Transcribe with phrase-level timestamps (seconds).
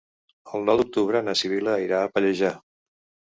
[0.59, 2.53] El nou d'octubre na Sibil·la irà a Pallejà.